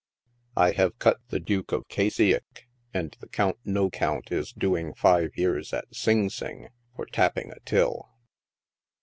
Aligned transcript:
I 0.57 0.71
have 0.71 0.97
cut 0.97 1.19
the 1.27 1.39
Duke 1.39 1.71
of 1.71 1.87
Kaciac, 1.87 2.65
and 2.91 3.15
the 3.19 3.27
Count 3.27 3.59
Nocouut 3.63 4.31
is 4.31 4.51
doing 4.51 4.95
five 4.95 5.37
years 5.37 5.73
at 5.73 5.93
Sing 5.95 6.27
Sing 6.31 6.69
for 6.95 7.05
'Happing 7.13 7.51
a 7.51 7.59
till." 7.65 8.09